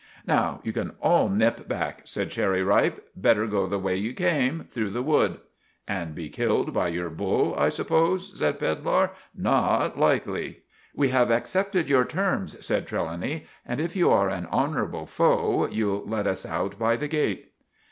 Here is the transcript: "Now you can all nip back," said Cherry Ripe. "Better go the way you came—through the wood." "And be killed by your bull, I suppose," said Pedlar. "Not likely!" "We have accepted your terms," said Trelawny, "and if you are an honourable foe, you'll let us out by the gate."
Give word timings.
"Now 0.25 0.61
you 0.63 0.71
can 0.73 0.93
all 0.99 1.29
nip 1.29 1.67
back," 1.67 2.01
said 2.05 2.31
Cherry 2.31 2.63
Ripe. 2.63 3.07
"Better 3.15 3.45
go 3.45 3.67
the 3.67 3.77
way 3.77 3.95
you 3.95 4.15
came—through 4.15 4.89
the 4.89 5.03
wood." 5.03 5.37
"And 5.87 6.15
be 6.15 6.27
killed 6.27 6.73
by 6.73 6.87
your 6.87 7.11
bull, 7.11 7.53
I 7.55 7.69
suppose," 7.69 8.35
said 8.39 8.59
Pedlar. 8.59 9.11
"Not 9.37 9.99
likely!" 9.99 10.63
"We 10.95 11.09
have 11.09 11.29
accepted 11.29 11.87
your 11.87 12.03
terms," 12.05 12.65
said 12.65 12.87
Trelawny, 12.87 13.45
"and 13.63 13.79
if 13.79 13.95
you 13.95 14.09
are 14.09 14.27
an 14.31 14.47
honourable 14.47 15.05
foe, 15.05 15.67
you'll 15.67 16.03
let 16.03 16.25
us 16.25 16.47
out 16.47 16.79
by 16.79 16.95
the 16.95 17.07
gate." 17.07 17.53